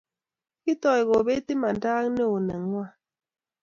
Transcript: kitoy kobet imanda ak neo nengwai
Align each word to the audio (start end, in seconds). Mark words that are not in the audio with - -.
kitoy 0.63 1.01
kobet 1.09 1.45
imanda 1.55 1.87
ak 1.99 2.07
neo 2.15 2.37
nengwai 2.47 2.91